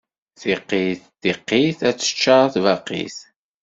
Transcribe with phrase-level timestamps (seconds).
[0.39, 3.17] Tiqqit, tiqqit, ad teččaṛ tbaqit.